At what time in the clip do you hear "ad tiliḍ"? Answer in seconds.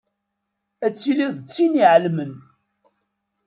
0.85-1.31